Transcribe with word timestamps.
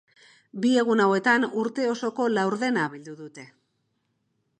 Bi 0.61 0.69
egun 0.83 1.01
hauetan, 1.03 1.45
urte 1.63 1.85
osoko 1.91 2.25
laurdena 2.37 2.87
bildu 2.95 3.15
dute. 3.21 3.45